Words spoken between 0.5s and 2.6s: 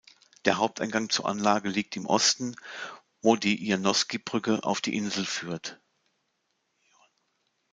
Haupteingang zur Anlage liegt im Osten,